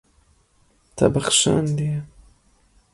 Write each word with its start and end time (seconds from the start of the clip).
Te 0.95 1.05
bexşandiye. 1.13 1.99